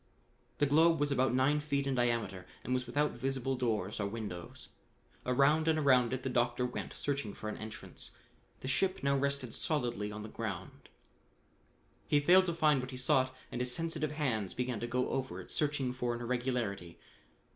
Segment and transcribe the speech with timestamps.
[0.57, 4.69] The globe was about nine feet in diameter and was without visible doors or windows.
[5.27, 8.17] Around and around it the doctor went, searching for an entrance.
[8.61, 10.89] The ship now rested solidly on the ground.
[12.07, 15.39] He failed to find what he sought and his sensitive hands began to go over
[15.39, 16.97] it searching for an irregularity.